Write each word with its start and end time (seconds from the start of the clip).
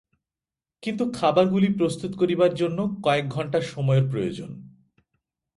কিন্তু 0.83 1.03
খাবারগুলি 1.13 1.69
প্রস্তুত 1.77 2.11
করিবার 2.15 2.51
জন্য 2.53 2.79
কয়েক 3.03 3.25
ঘণ্টা 3.29 3.59
সময়ের 3.61 4.05
প্রয়োজন। 4.11 4.51